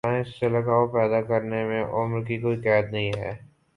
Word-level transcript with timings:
science 0.05 0.27
سے 0.39 0.47
لگاؤ 0.49 0.87
پیدا 0.87 1.21
کرنے 1.21 1.63
میں 1.63 1.83
عمر 1.93 2.23
کی 2.25 2.37
کوئی 2.41 2.59
قید 2.61 2.91
نہیں 2.93 3.11
ہے 3.17 3.31